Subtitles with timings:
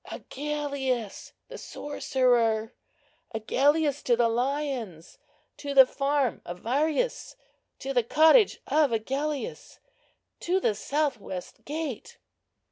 [0.05, 2.73] Agellius the sorcerer!
[3.35, 5.19] Agellius to the lions!
[5.57, 12.17] To the farm of Varius—to the cottage of Agellius—to the south west gate!"